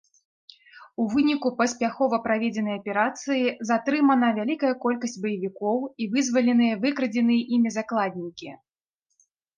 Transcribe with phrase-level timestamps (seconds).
[1.01, 8.49] У выніку паспяхова праведзенай аперацыі затрымана вялікая колькасць баевікоў і вызваленыя выкрадзеныя імі закладнікі.